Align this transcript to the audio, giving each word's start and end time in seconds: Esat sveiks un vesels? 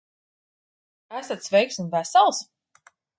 Esat 1.19 1.45
sveiks 1.49 1.79
un 1.83 1.91
vesels? 1.95 2.41